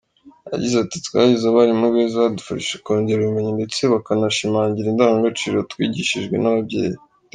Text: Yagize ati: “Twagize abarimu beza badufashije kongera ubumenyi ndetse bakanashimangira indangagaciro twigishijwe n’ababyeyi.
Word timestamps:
Yagize 0.51 0.75
ati: 0.83 0.97
“Twagize 1.07 1.45
abarimu 1.47 1.85
beza 1.95 2.23
badufashije 2.25 2.77
kongera 2.85 3.19
ubumenyi 3.21 3.51
ndetse 3.57 3.81
bakanashimangira 3.93 4.87
indangagaciro 4.89 5.57
twigishijwe 5.71 6.35
n’ababyeyi. 6.39 6.97